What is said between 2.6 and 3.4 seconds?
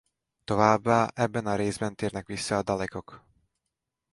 dalekok.